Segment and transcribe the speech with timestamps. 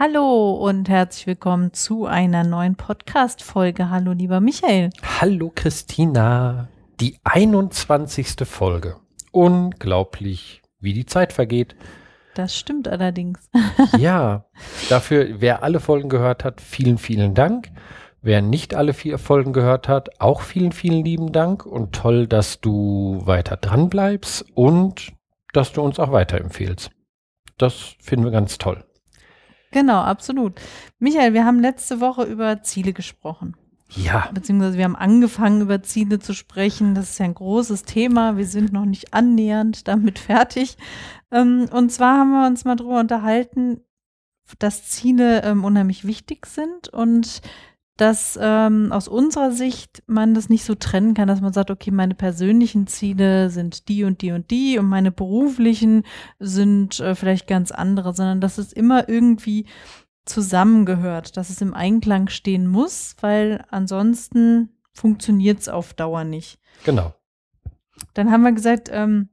[0.00, 3.90] Hallo und herzlich willkommen zu einer neuen Podcast-Folge.
[3.90, 4.90] Hallo, lieber Michael.
[5.20, 6.68] Hallo, Christina.
[7.00, 8.46] Die 21.
[8.46, 8.94] Folge.
[9.32, 11.74] Unglaublich, wie die Zeit vergeht.
[12.36, 13.50] Das stimmt allerdings.
[13.98, 14.44] ja,
[14.88, 17.72] dafür, wer alle Folgen gehört hat, vielen, vielen Dank.
[18.22, 22.60] Wer nicht alle vier Folgen gehört hat, auch vielen, vielen lieben Dank und toll, dass
[22.60, 25.12] du weiter dran bleibst und
[25.52, 26.92] dass du uns auch weiterempfehlst.
[27.56, 28.84] Das finden wir ganz toll.
[29.70, 30.60] Genau, absolut.
[30.98, 33.56] Michael, wir haben letzte Woche über Ziele gesprochen.
[33.90, 34.30] Ja.
[34.32, 36.94] Beziehungsweise wir haben angefangen, über Ziele zu sprechen.
[36.94, 38.36] Das ist ja ein großes Thema.
[38.36, 40.76] Wir sind noch nicht annähernd damit fertig.
[41.30, 43.80] Ähm, und zwar haben wir uns mal darüber unterhalten,
[44.58, 47.42] dass Ziele ähm, unheimlich wichtig sind und
[47.98, 51.90] dass ähm, aus unserer Sicht man das nicht so trennen kann, dass man sagt, okay,
[51.90, 56.04] meine persönlichen Ziele sind die und die und die und meine beruflichen
[56.38, 59.66] sind äh, vielleicht ganz andere, sondern dass es immer irgendwie
[60.26, 66.60] zusammengehört, dass es im Einklang stehen muss, weil ansonsten funktioniert es auf Dauer nicht.
[66.84, 67.14] Genau.
[68.14, 69.28] Dann haben wir gesagt, ähm,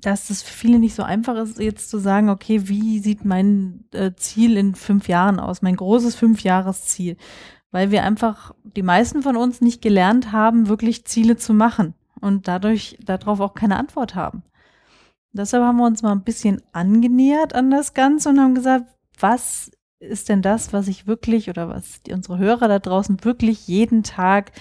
[0.00, 3.84] dass es für viele nicht so einfach ist, jetzt zu sagen, okay, wie sieht mein
[3.92, 7.16] äh, Ziel in fünf Jahren aus, mein großes Fünfjahresziel
[7.74, 12.46] weil wir einfach, die meisten von uns nicht gelernt haben, wirklich Ziele zu machen und
[12.46, 14.44] dadurch darauf auch keine Antwort haben.
[15.32, 18.84] Deshalb haben wir uns mal ein bisschen angenähert an das Ganze und haben gesagt,
[19.18, 24.04] was ist denn das, was ich wirklich oder was unsere Hörer da draußen wirklich jeden
[24.04, 24.52] Tag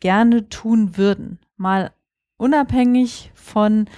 [0.00, 1.40] gerne tun würden?
[1.58, 1.92] Mal
[2.38, 3.90] unabhängig von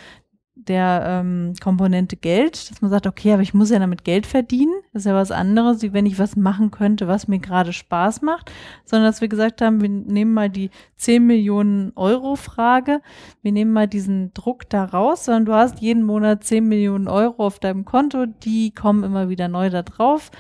[0.69, 4.73] der ähm, Komponente Geld, dass man sagt, okay, aber ich muss ja damit Geld verdienen.
[4.93, 8.23] Das ist ja was anderes, wie wenn ich was machen könnte, was mir gerade Spaß
[8.23, 8.51] macht,
[8.85, 13.01] sondern dass wir gesagt haben, wir nehmen mal die 10 Millionen Euro Frage,
[13.43, 17.47] wir nehmen mal diesen Druck da raus, sondern du hast jeden Monat 10 Millionen Euro
[17.47, 20.31] auf deinem Konto, die kommen immer wieder neu da drauf.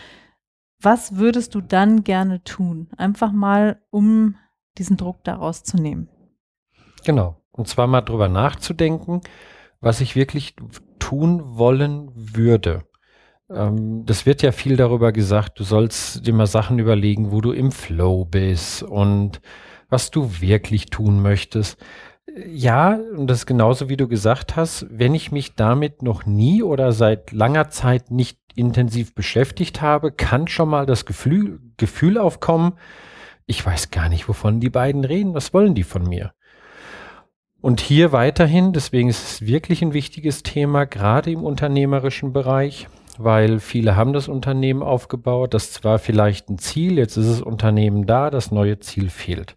[0.83, 2.89] Was würdest du dann gerne tun?
[2.97, 4.37] Einfach mal, um
[4.79, 6.09] diesen Druck da rauszunehmen.
[7.05, 7.37] Genau.
[7.53, 9.21] Und zwar mal drüber nachzudenken,
[9.81, 10.55] was ich wirklich
[10.99, 12.85] tun wollen würde.
[13.51, 17.53] Ähm, das wird ja viel darüber gesagt, du sollst dir mal Sachen überlegen, wo du
[17.53, 19.41] im Flow bist und
[19.89, 21.79] was du wirklich tun möchtest.
[22.47, 26.63] Ja, und das ist genauso wie du gesagt hast, wenn ich mich damit noch nie
[26.63, 32.75] oder seit langer Zeit nicht intensiv beschäftigt habe, kann schon mal das Gefühl, Gefühl aufkommen,
[33.47, 36.33] ich weiß gar nicht, wovon die beiden reden, was wollen die von mir?
[37.61, 42.89] Und hier weiterhin, deswegen ist es wirklich ein wichtiges Thema, gerade im unternehmerischen Bereich,
[43.19, 48.07] weil viele haben das Unternehmen aufgebaut, das zwar vielleicht ein Ziel, jetzt ist das Unternehmen
[48.07, 49.57] da, das neue Ziel fehlt.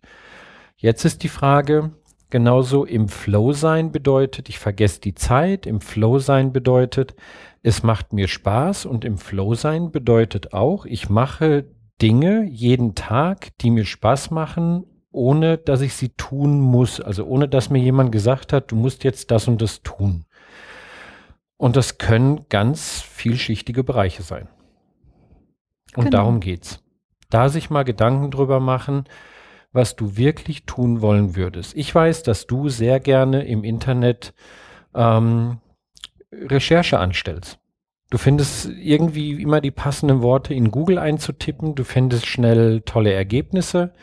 [0.76, 1.92] Jetzt ist die Frage,
[2.30, 7.16] genauso im Flow sein bedeutet, ich vergesse die Zeit, im Flow sein bedeutet,
[7.62, 11.64] es macht mir Spaß und im Flow sein bedeutet auch, ich mache
[12.02, 17.00] Dinge jeden Tag, die mir Spaß machen ohne dass ich sie tun muss.
[17.00, 20.26] Also ohne dass mir jemand gesagt hat, du musst jetzt das und das tun.
[21.56, 24.50] Und das können ganz vielschichtige Bereiche sein.
[25.96, 26.18] Und genau.
[26.18, 26.84] darum geht's.
[27.30, 29.06] Da sich mal Gedanken drüber machen,
[29.72, 31.76] was du wirklich tun wollen würdest.
[31.76, 34.34] Ich weiß, dass du sehr gerne im Internet
[34.94, 35.60] ähm,
[36.32, 37.60] Recherche anstellst.
[38.10, 41.74] Du findest irgendwie immer die passenden Worte in Google einzutippen.
[41.74, 43.94] Du findest schnell tolle Ergebnisse.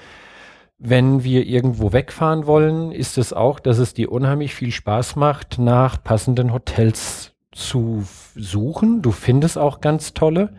[0.82, 5.58] Wenn wir irgendwo wegfahren wollen, ist es auch, dass es dir unheimlich viel Spaß macht,
[5.58, 9.02] nach passenden Hotels zu suchen.
[9.02, 10.54] Du findest auch ganz tolle,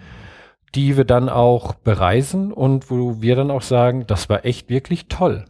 [0.75, 5.07] die wir dann auch bereisen und wo wir dann auch sagen, das war echt wirklich
[5.07, 5.45] toll.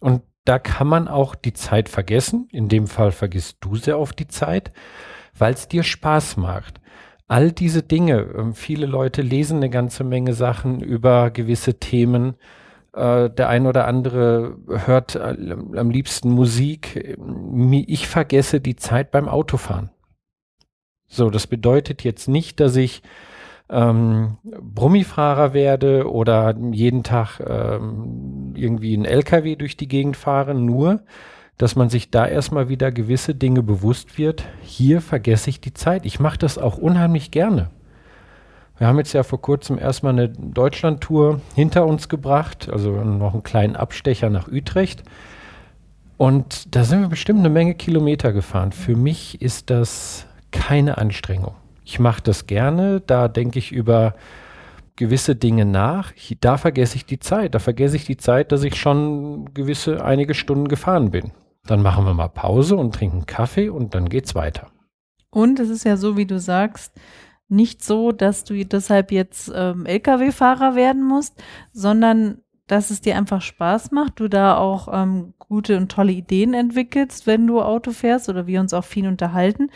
[0.00, 2.48] Und da kann man auch die Zeit vergessen.
[2.50, 4.72] In dem Fall vergisst du sehr oft die Zeit,
[5.36, 6.80] weil es dir Spaß macht.
[7.28, 12.36] All diese Dinge, ähm, viele Leute lesen eine ganze Menge Sachen über gewisse Themen,
[12.94, 14.56] äh, der ein oder andere
[14.86, 15.36] hört äh,
[15.76, 17.16] am liebsten Musik.
[17.86, 19.90] Ich vergesse die Zeit beim Autofahren.
[21.06, 23.02] So, das bedeutet jetzt nicht, dass ich
[23.70, 31.00] ähm, Brummifahrer werde oder jeden Tag ähm, irgendwie ein LKW durch die Gegend fahre, nur
[31.56, 34.44] dass man sich da erstmal wieder gewisse Dinge bewusst wird.
[34.62, 36.04] Hier vergesse ich die Zeit.
[36.04, 37.70] Ich mache das auch unheimlich gerne.
[38.78, 43.44] Wir haben jetzt ja vor kurzem erstmal eine Deutschlandtour hinter uns gebracht, also noch einen
[43.44, 45.04] kleinen Abstecher nach Utrecht.
[46.16, 48.72] Und da sind wir bestimmt eine Menge Kilometer gefahren.
[48.72, 51.54] Für mich ist das keine Anstrengung.
[51.84, 54.14] Ich mache das gerne, da denke ich über
[54.96, 56.12] gewisse Dinge nach.
[56.40, 57.54] Da vergesse ich die Zeit.
[57.54, 61.32] Da vergesse ich die Zeit, dass ich schon gewisse einige Stunden gefahren bin.
[61.66, 64.68] Dann machen wir mal Pause und trinken Kaffee und dann geht's weiter.
[65.30, 66.92] Und es ist ja so, wie du sagst,
[67.54, 71.42] nicht so, dass du deshalb jetzt ähm, Lkw-Fahrer werden musst,
[71.72, 76.54] sondern dass es dir einfach Spaß macht, du da auch ähm, gute und tolle Ideen
[76.54, 79.70] entwickelst, wenn du Auto fährst oder wir uns auch viel unterhalten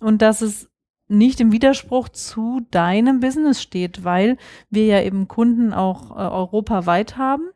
[0.00, 0.70] und dass es
[1.08, 4.36] nicht im Widerspruch zu deinem Business steht, weil
[4.70, 7.50] wir ja eben Kunden auch äh, europaweit haben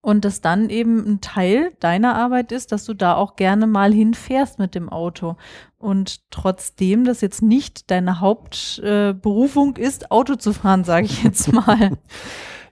[0.00, 3.92] und das dann eben ein Teil deiner Arbeit ist, dass du da auch gerne mal
[3.92, 5.36] hinfährst mit dem Auto.
[5.82, 11.52] Und trotzdem das jetzt nicht deine Hauptberufung äh, ist, Auto zu fahren, sage ich jetzt
[11.52, 11.98] mal.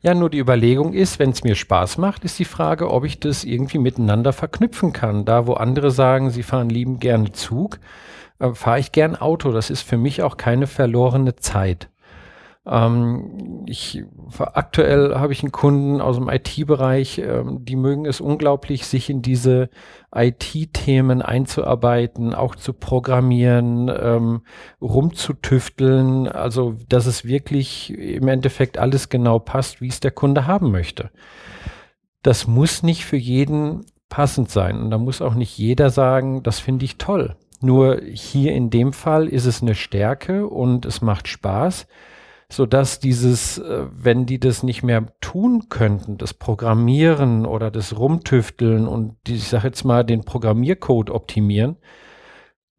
[0.00, 3.20] Ja, nur die Überlegung ist, wenn es mir Spaß macht, ist die Frage, ob ich
[3.20, 5.24] das irgendwie miteinander verknüpfen kann.
[5.24, 7.80] Da, wo andere sagen, sie fahren lieben gerne Zug,
[8.38, 9.50] äh, fahre ich gern Auto.
[9.50, 11.89] Das ist für mich auch keine verlorene Zeit.
[12.66, 14.04] Ähm, ich,
[14.38, 19.22] aktuell habe ich einen Kunden aus dem IT-Bereich, ähm, die mögen es unglaublich, sich in
[19.22, 19.70] diese
[20.14, 24.42] IT-Themen einzuarbeiten, auch zu programmieren, ähm,
[24.80, 30.70] rumzutüfteln, also dass es wirklich im Endeffekt alles genau passt, wie es der Kunde haben
[30.70, 31.10] möchte.
[32.22, 36.60] Das muss nicht für jeden passend sein und da muss auch nicht jeder sagen, das
[36.60, 37.36] finde ich toll.
[37.62, 41.86] Nur hier in dem Fall ist es eine Stärke und es macht Spaß
[42.52, 47.97] so dass dieses, äh, wenn die das nicht mehr tun könnten, das Programmieren oder das
[47.97, 51.76] Rumtüfteln und ich sage jetzt mal den Programmiercode optimieren,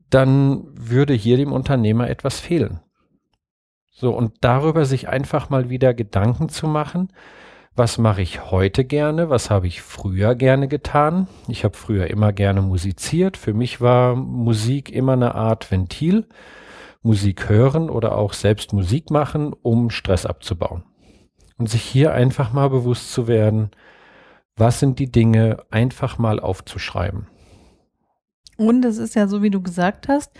[0.10, 2.82] dann würde hier dem Unternehmer etwas fehlen.
[3.92, 7.14] So, und darüber sich einfach mal wieder Gedanken zu machen,
[7.74, 11.28] was mache ich heute gerne, was habe ich früher gerne getan.
[11.48, 13.38] Ich habe früher immer gerne musiziert.
[13.38, 16.28] Für mich war Musik immer eine Art Ventil.
[17.02, 20.84] Musik hören oder auch selbst Musik machen, um Stress abzubauen.
[21.58, 23.72] Und sich hier einfach mal bewusst zu werden,
[24.56, 27.28] was sind die Dinge, einfach mal aufzuschreiben.
[28.58, 30.32] Und es ist ja so, wie du gesagt hast,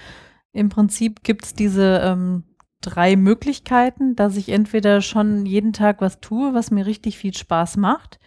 [0.52, 2.44] im Prinzip gibt es diese ähm,
[2.82, 7.78] drei Möglichkeiten, dass ich entweder schon jeden Tag was tue, was mir richtig viel Spaß
[7.78, 8.20] macht.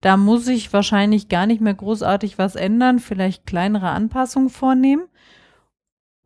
[0.00, 5.04] Da muss ich wahrscheinlich gar nicht mehr großartig was ändern, vielleicht kleinere Anpassungen vornehmen.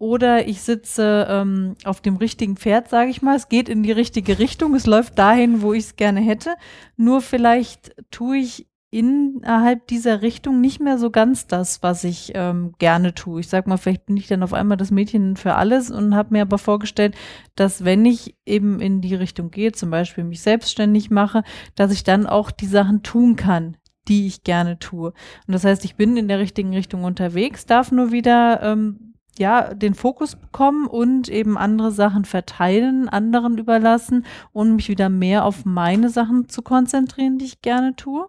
[0.04, 3.36] Oder ich sitze ähm, auf dem richtigen Pferd, sage ich mal.
[3.36, 4.74] Es geht in die richtige Richtung.
[4.74, 6.56] Es läuft dahin, wo ich es gerne hätte.
[6.98, 12.74] Nur vielleicht tue ich innerhalb dieser Richtung nicht mehr so ganz das, was ich ähm,
[12.78, 13.40] gerne tue.
[13.40, 16.34] Ich sag mal, vielleicht bin ich dann auf einmal das Mädchen für alles und habe
[16.34, 17.14] mir aber vorgestellt,
[17.56, 21.44] dass wenn ich eben in die Richtung gehe, zum Beispiel mich selbstständig mache,
[21.76, 25.14] dass ich dann auch die Sachen tun kann, die ich gerne tue.
[25.46, 29.74] Und das heißt, ich bin in der richtigen Richtung unterwegs, darf nur wieder ähm, ja,
[29.74, 35.64] den Fokus bekommen und eben andere Sachen verteilen, anderen überlassen und mich wieder mehr auf
[35.64, 38.28] meine Sachen zu konzentrieren, die ich gerne tue.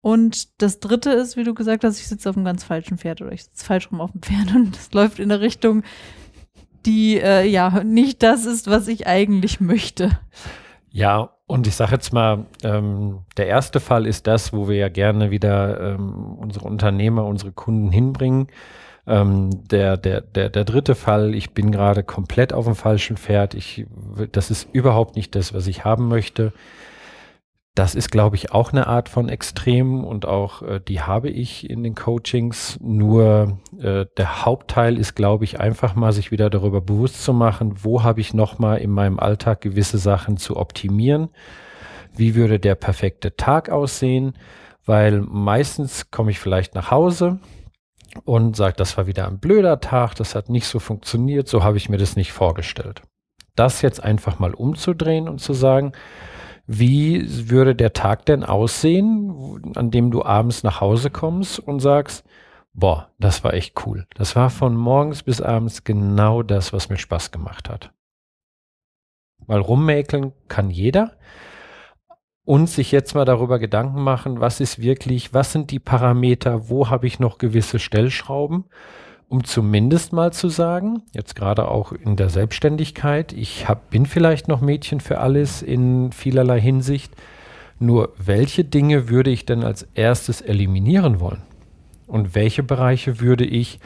[0.00, 3.22] Und das dritte ist, wie du gesagt hast, ich sitze auf einem ganz falschen Pferd
[3.22, 5.82] oder ich sitze falsch rum auf dem Pferd und es läuft in eine Richtung,
[6.84, 10.18] die äh, ja nicht das ist, was ich eigentlich möchte.
[10.90, 14.88] Ja, und ich sage jetzt mal, ähm, der erste Fall ist das, wo wir ja
[14.88, 18.48] gerne wieder ähm, unsere Unternehmer, unsere Kunden hinbringen.
[19.06, 23.54] Ähm, der, der, der, der dritte Fall, ich bin gerade komplett auf dem falschen Pferd.
[23.54, 23.86] Ich,
[24.32, 26.52] das ist überhaupt nicht das, was ich haben möchte.
[27.76, 31.68] Das ist, glaube ich, auch eine Art von Extrem und auch äh, die habe ich
[31.68, 32.78] in den Coachings.
[32.80, 37.74] Nur äh, der Hauptteil ist, glaube ich, einfach mal sich wieder darüber bewusst zu machen,
[37.84, 41.28] wo habe ich nochmal in meinem Alltag gewisse Sachen zu optimieren.
[42.16, 44.32] Wie würde der perfekte Tag aussehen?
[44.86, 47.40] Weil meistens komme ich vielleicht nach Hause,
[48.24, 51.76] und sagt, das war wieder ein blöder Tag, das hat nicht so funktioniert, so habe
[51.76, 53.02] ich mir das nicht vorgestellt.
[53.54, 55.92] Das jetzt einfach mal umzudrehen und zu sagen,
[56.66, 62.24] wie würde der Tag denn aussehen, an dem du abends nach Hause kommst und sagst,
[62.72, 64.06] boah, das war echt cool.
[64.14, 67.92] Das war von morgens bis abends genau das, was mir Spaß gemacht hat.
[69.46, 71.16] Weil rummäkeln kann jeder
[72.46, 76.88] und sich jetzt mal darüber Gedanken machen, was ist wirklich, was sind die Parameter, wo
[76.88, 78.64] habe ich noch gewisse Stellschrauben,
[79.28, 84.46] um zumindest mal zu sagen, jetzt gerade auch in der Selbstständigkeit, ich hab, bin vielleicht
[84.46, 87.12] noch Mädchen für alles in vielerlei Hinsicht,
[87.80, 91.42] nur welche Dinge würde ich denn als erstes eliminieren wollen?
[92.06, 93.80] Und welche Bereiche würde ich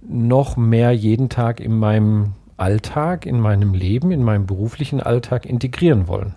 [0.00, 6.08] noch mehr jeden Tag in meinem Alltag, in meinem Leben, in meinem beruflichen Alltag integrieren
[6.08, 6.34] wollen?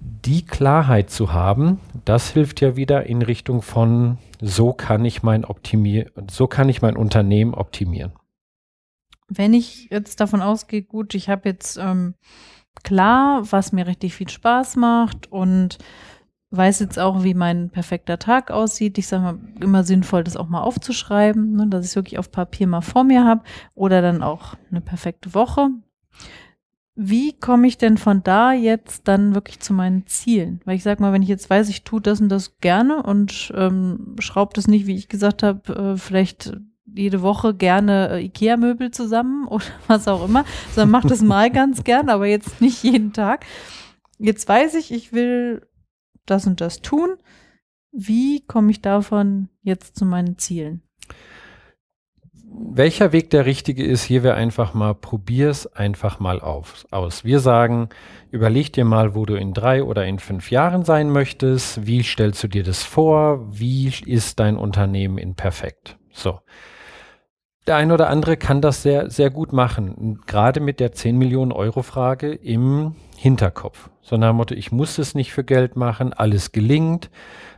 [0.00, 5.44] Die Klarheit zu haben, das hilft ja wieder in Richtung von so kann ich mein
[5.44, 8.12] optimier so kann ich mein Unternehmen optimieren.
[9.28, 12.14] Wenn ich jetzt davon ausgehe, gut, ich habe jetzt ähm,
[12.82, 15.78] klar, was mir richtig viel Spaß macht und
[16.50, 18.98] weiß jetzt auch, wie mein perfekter Tag aussieht.
[18.98, 22.66] Ich sage mal, immer sinnvoll, das auch mal aufzuschreiben, ne, dass ich wirklich auf Papier
[22.66, 23.42] mal vor mir habe
[23.74, 25.68] oder dann auch eine perfekte Woche.
[27.02, 30.60] Wie komme ich denn von da jetzt dann wirklich zu meinen Zielen?
[30.66, 33.50] Weil ich sage mal, wenn ich jetzt weiß, ich tue das und das gerne und
[33.56, 36.52] ähm, schraube das nicht, wie ich gesagt habe, äh, vielleicht
[36.84, 41.84] jede Woche gerne äh, Ikea-Möbel zusammen oder was auch immer, sondern mache das mal ganz
[41.84, 43.46] gern, aber jetzt nicht jeden Tag.
[44.18, 45.66] Jetzt weiß ich, ich will
[46.26, 47.16] das und das tun.
[47.92, 50.82] Wie komme ich davon jetzt zu meinen Zielen?
[52.52, 57.24] Welcher Weg der richtige ist, hier wäre einfach mal, probier's einfach mal auf, aus.
[57.24, 57.90] Wir sagen,
[58.32, 61.86] überleg dir mal, wo du in drei oder in fünf Jahren sein möchtest.
[61.86, 63.46] Wie stellst du dir das vor?
[63.56, 65.96] Wie ist dein Unternehmen in perfekt?
[66.10, 66.40] So.
[67.66, 70.20] Der eine oder andere kann das sehr, sehr gut machen.
[70.26, 73.90] Gerade mit der 10 Millionen Euro Frage im Hinterkopf.
[74.00, 77.10] So nach dem Motto, ich muss es nicht für Geld machen, alles gelingt,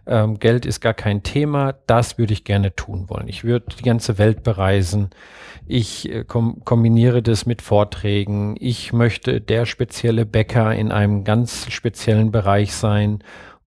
[0.06, 3.28] ähm, Geld ist gar kein Thema, das würde ich gerne tun wollen.
[3.28, 5.11] Ich würde die ganze Welt bereisen,
[5.66, 11.71] ich äh, kom kombiniere das mit Vorträgen, ich möchte der spezielle Bäcker in einem ganz
[11.71, 13.21] speziellen Bereich sein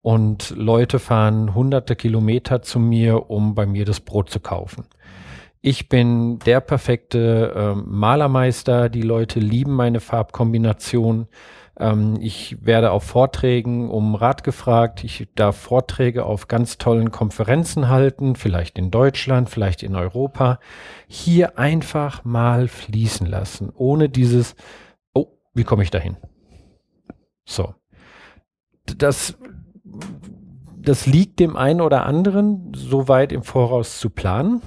[0.02, 4.86] und Leute fahren hunderte Kilometer zu mir, um bei mir das Brot zu kaufen.
[5.66, 11.26] Ich bin der perfekte äh, Malermeister, die Leute lieben meine Farbkombination.
[11.80, 15.04] Ähm, ich werde auf Vorträgen um Rat gefragt.
[15.04, 20.58] Ich darf Vorträge auf ganz tollen Konferenzen halten, vielleicht in Deutschland, vielleicht in Europa.
[21.06, 24.56] Hier einfach mal fließen lassen, ohne dieses,
[25.14, 26.18] oh, wie komme ich dahin?
[27.46, 27.74] So.
[28.98, 29.38] Das,
[30.76, 34.60] das liegt dem einen oder anderen, so weit im Voraus zu planen.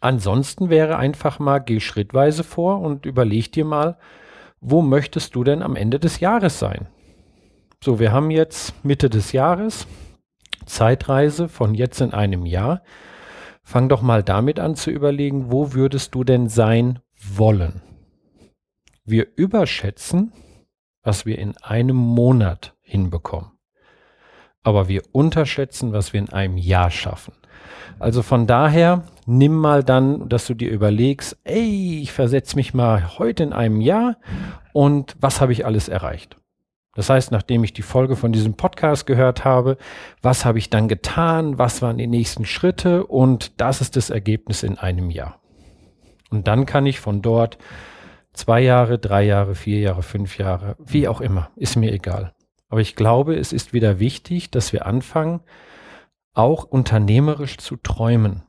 [0.00, 3.96] Ansonsten wäre einfach mal, geh schrittweise vor und überleg dir mal,
[4.60, 6.88] wo möchtest du denn am Ende des Jahres sein?
[7.82, 9.86] So, wir haben jetzt Mitte des Jahres,
[10.66, 12.82] Zeitreise von jetzt in einem Jahr.
[13.62, 17.82] Fang doch mal damit an zu überlegen, wo würdest du denn sein wollen?
[19.04, 20.32] Wir überschätzen,
[21.02, 23.52] was wir in einem Monat hinbekommen.
[24.62, 27.32] Aber wir unterschätzen, was wir in einem Jahr schaffen.
[27.98, 33.18] Also von daher, nimm mal dann, dass du dir überlegst, ey, ich versetze mich mal
[33.18, 34.16] heute in einem Jahr
[34.72, 36.36] und was habe ich alles erreicht?
[36.94, 39.76] Das heißt, nachdem ich die Folge von diesem Podcast gehört habe,
[40.22, 41.58] was habe ich dann getan?
[41.58, 43.06] Was waren die nächsten Schritte?
[43.06, 45.38] Und das ist das Ergebnis in einem Jahr.
[46.30, 47.58] Und dann kann ich von dort
[48.32, 52.32] zwei Jahre, drei Jahre, vier Jahre, fünf Jahre, wie auch immer, ist mir egal.
[52.68, 55.40] Aber ich glaube, es ist wieder wichtig, dass wir anfangen,
[56.34, 58.42] auch unternehmerisch zu träumen.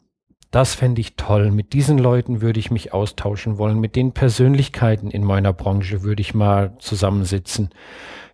[0.52, 1.52] Das fände ich toll.
[1.52, 3.80] Mit diesen Leuten würde ich mich austauschen wollen.
[3.80, 7.70] Mit den Persönlichkeiten in meiner Branche würde ich mal zusammensitzen.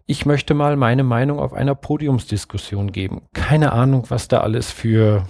[0.06, 3.24] Ich möchte mal meine Meinung auf einer Podiumsdiskussion geben.
[3.34, 5.26] Keine Ahnung, was da alles für,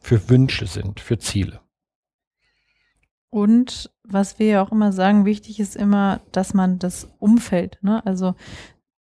[0.00, 1.60] für Wünsche sind, für Ziele.
[3.30, 8.04] Und was wir ja auch immer sagen, wichtig ist immer, dass man das Umfeld, ne?
[8.06, 8.34] also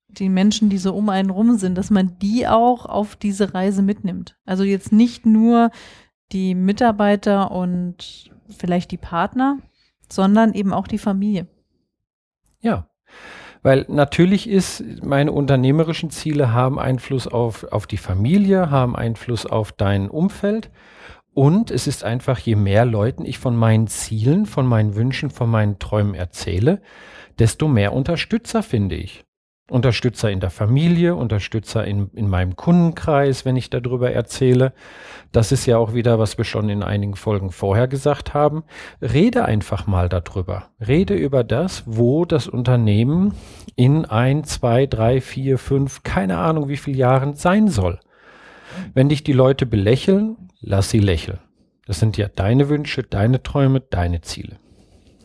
[0.09, 3.83] die Menschen, die so um einen rum sind, dass man die auch auf diese Reise
[3.83, 4.37] mitnimmt.
[4.47, 5.71] Also jetzt nicht nur
[6.35, 9.59] die Mitarbeiter und vielleicht die Partner,
[10.09, 11.47] sondern eben auch die Familie.
[12.61, 12.89] Ja,
[13.63, 19.73] weil natürlich ist, meine unternehmerischen Ziele haben Einfluss auf, auf die Familie, haben Einfluss auf
[19.73, 20.71] dein Umfeld.
[21.33, 25.51] Und es ist einfach, je mehr Leuten ich von meinen Zielen, von meinen Wünschen, von
[25.51, 26.83] meinen Träumen erzähle,
[27.39, 29.25] desto mehr Unterstützer finde ich.
[29.71, 34.75] Unterstützer in der Familie, Unterstützer in, in meinem Kundenkreis, wenn ich darüber erzähle.
[35.33, 38.65] Das ist ja auch wieder, was wir schon in einigen Folgen vorher gesagt haben.
[39.01, 40.69] Rede einfach mal darüber.
[40.87, 43.33] Rede über das, wo das Unternehmen
[43.75, 48.01] in ein, zwei, drei, vier, fünf, keine Ahnung wie viele Jahren sein soll.
[48.93, 51.39] Wenn dich die Leute belächeln, lass sie lächeln.
[51.87, 54.57] Das sind ja deine Wünsche, deine Träume, deine Ziele.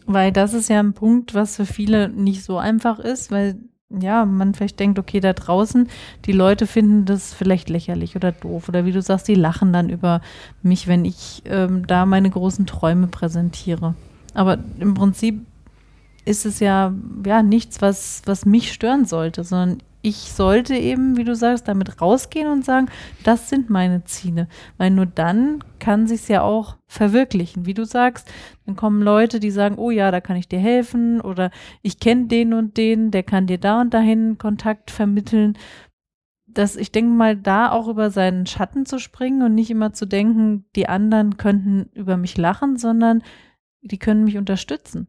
[0.05, 3.58] Weil das ist ja ein Punkt, was für viele nicht so einfach ist, weil
[3.89, 5.89] ja, man vielleicht denkt, okay, da draußen,
[6.25, 8.69] die Leute finden das vielleicht lächerlich oder doof.
[8.69, 10.22] Oder wie du sagst, die lachen dann über
[10.62, 13.96] mich, wenn ich ähm, da meine großen Träume präsentiere.
[14.36, 15.46] Aber im Prinzip
[16.25, 16.93] ist es ja,
[17.25, 22.01] ja nichts, was, was mich stören sollte, sondern ich sollte eben, wie du sagst, damit
[22.01, 22.88] rausgehen und sagen,
[23.23, 24.47] das sind meine Ziele.
[24.77, 27.65] Weil nur dann kann sich ja auch verwirklichen.
[27.65, 28.31] Wie du sagst,
[28.65, 32.27] dann kommen Leute, die sagen, oh ja, da kann ich dir helfen oder ich kenne
[32.27, 35.57] den und den, der kann dir da und dahin Kontakt vermitteln.
[36.47, 40.05] Dass ich denke mal, da auch über seinen Schatten zu springen und nicht immer zu
[40.05, 43.21] denken, die anderen könnten über mich lachen, sondern
[43.81, 45.07] die können mich unterstützen.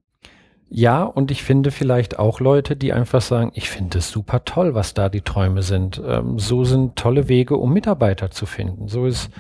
[0.73, 4.77] Ja, und ich finde vielleicht auch Leute, die einfach sagen, ich finde es super toll,
[4.77, 6.01] was da die Träume sind.
[6.07, 8.87] Ähm, so sind tolle Wege, um Mitarbeiter zu finden.
[8.87, 9.31] So ist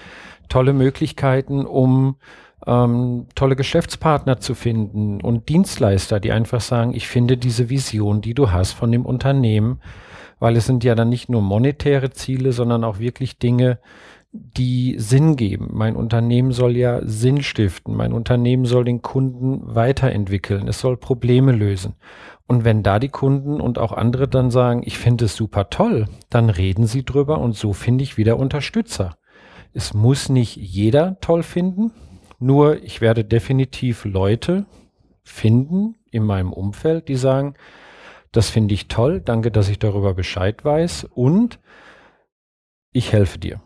[0.48, 2.16] tolle Möglichkeiten, um
[2.66, 8.34] ähm, tolle Geschäftspartner zu finden und Dienstleister, die einfach sagen, ich finde diese Vision, die
[8.34, 9.80] du hast von dem Unternehmen,
[10.40, 13.78] weil es sind ja dann nicht nur monetäre Ziele, sondern auch wirklich Dinge,
[14.32, 15.70] die Sinn geben.
[15.72, 17.96] Mein Unternehmen soll ja Sinn stiften.
[17.96, 20.68] Mein Unternehmen soll den Kunden weiterentwickeln.
[20.68, 21.94] Es soll Probleme lösen.
[22.46, 26.06] Und wenn da die Kunden und auch andere dann sagen, ich finde es super toll,
[26.30, 29.16] dann reden sie drüber und so finde ich wieder Unterstützer.
[29.72, 31.92] Es muss nicht jeder toll finden,
[32.38, 34.66] nur ich werde definitiv Leute
[35.22, 37.54] finden in meinem Umfeld, die sagen,
[38.32, 41.60] das finde ich toll, danke, dass ich darüber Bescheid weiß und
[42.92, 43.60] ich helfe dir.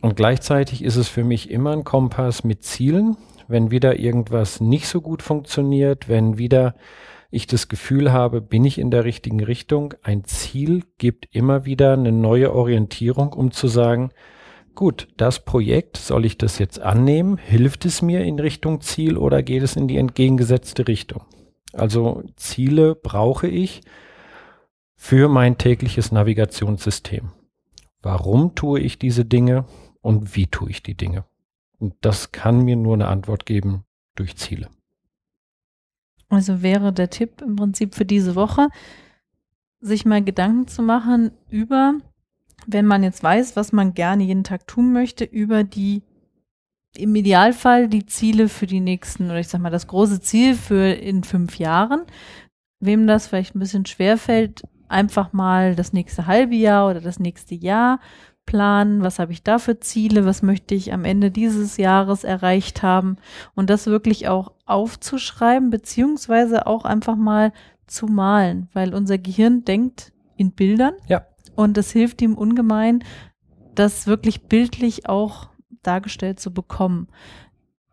[0.00, 3.16] Und gleichzeitig ist es für mich immer ein Kompass mit Zielen.
[3.48, 6.74] Wenn wieder irgendwas nicht so gut funktioniert, wenn wieder
[7.30, 11.92] ich das Gefühl habe, bin ich in der richtigen Richtung, ein Ziel gibt immer wieder
[11.92, 14.10] eine neue Orientierung, um zu sagen,
[14.74, 17.36] gut, das Projekt, soll ich das jetzt annehmen?
[17.36, 21.22] Hilft es mir in Richtung Ziel oder geht es in die entgegengesetzte Richtung?
[21.72, 23.82] Also Ziele brauche ich
[24.96, 27.30] für mein tägliches Navigationssystem.
[28.02, 29.66] Warum tue ich diese Dinge?
[30.00, 31.24] Und wie tue ich die Dinge.
[31.78, 34.68] Und das kann mir nur eine Antwort geben durch Ziele.
[36.28, 38.68] Also wäre der Tipp im Prinzip für diese Woche,
[39.80, 41.94] sich mal Gedanken zu machen über,
[42.66, 46.02] wenn man jetzt weiß, was man gerne jeden Tag tun möchte, über die
[46.96, 50.92] im Idealfall die Ziele für die nächsten, oder ich sag mal, das große Ziel für
[50.92, 52.02] in fünf Jahren.
[52.80, 57.54] Wem das vielleicht ein bisschen schwerfällt, einfach mal das nächste halbe Jahr oder das nächste
[57.54, 58.00] Jahr
[58.46, 62.82] planen, was habe ich da für Ziele, was möchte ich am Ende dieses Jahres erreicht
[62.82, 63.16] haben
[63.54, 67.52] und das wirklich auch aufzuschreiben, beziehungsweise auch einfach mal
[67.86, 71.26] zu malen, weil unser Gehirn denkt in Bildern ja.
[71.54, 73.04] und es hilft ihm ungemein,
[73.74, 75.48] das wirklich bildlich auch
[75.82, 77.08] dargestellt zu bekommen.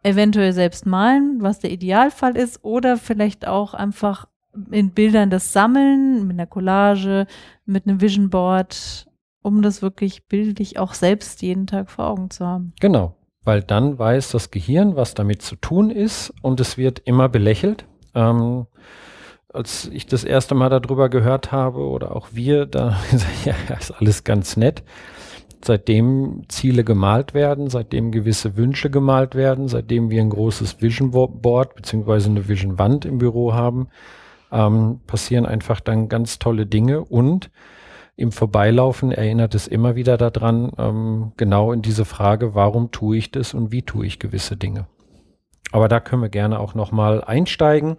[0.04, 4.28] Eventuell selbst malen, was der Idealfall ist, oder vielleicht auch einfach
[4.72, 7.28] in Bildern das Sammeln, mit einer Collage,
[7.66, 9.08] mit einem Vision Board,
[9.41, 12.73] um das wirklich bildlich auch selbst jeden Tag vor Augen zu haben.
[12.80, 17.30] Genau, weil dann weiß das Gehirn, was damit zu tun ist und es wird immer
[17.30, 17.86] belächelt.
[18.13, 18.67] Ähm,
[19.54, 22.97] als ich das erste Mal darüber gehört habe oder auch wir, da
[23.45, 24.84] ja, ist alles ganz nett.
[25.63, 31.76] Seitdem Ziele gemalt werden, seitdem gewisse Wünsche gemalt werden, seitdem wir ein großes Vision Board
[31.76, 33.88] beziehungsweise eine Vision Wand im Büro haben,
[34.52, 37.50] ähm, passieren einfach dann ganz tolle Dinge und
[38.18, 43.32] im Vorbeilaufen erinnert es immer wieder daran, ähm, genau in diese Frage, warum tue ich
[43.32, 44.88] das und wie tue ich gewisse Dinge.
[45.72, 47.98] Aber da können wir gerne auch nochmal einsteigen.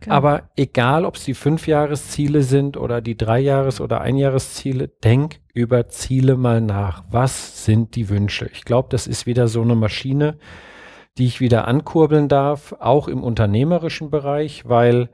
[0.00, 0.10] Okay.
[0.10, 6.36] Aber egal, ob es die Fünfjahresziele sind oder die Dreijahres- oder Einjahresziele, denk über Ziele
[6.36, 7.04] mal nach.
[7.10, 8.48] Was sind die Wünsche?
[8.52, 10.36] Ich glaube, das ist wieder so eine Maschine,
[11.18, 15.08] die ich wieder ankurbeln darf, auch im unternehmerischen Bereich, weil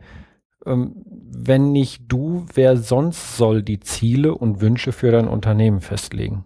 [0.64, 6.44] wenn nicht du, wer sonst soll die Ziele und Wünsche für dein Unternehmen festlegen?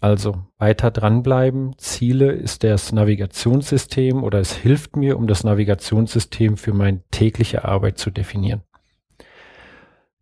[0.00, 1.74] Also weiter dranbleiben.
[1.78, 7.98] Ziele ist das Navigationssystem oder es hilft mir, um das Navigationssystem für meine tägliche Arbeit
[7.98, 8.62] zu definieren.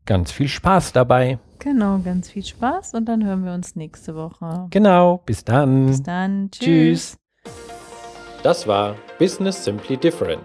[0.06, 1.38] Ganz viel Spaß dabei.
[1.58, 4.66] Genau, ganz viel Spaß und dann hören wir uns nächste Woche.
[4.70, 5.86] Genau, bis dann.
[5.86, 6.50] Bis dann.
[6.50, 6.64] Tschüss.
[6.64, 7.18] Tschüss.
[8.42, 10.44] Das war Business Simply Different